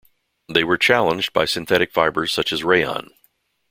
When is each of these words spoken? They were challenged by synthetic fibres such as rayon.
They 0.51 0.63
were 0.63 0.79
challenged 0.79 1.31
by 1.31 1.45
synthetic 1.45 1.91
fibres 1.91 2.33
such 2.33 2.51
as 2.51 2.63
rayon. 2.63 3.11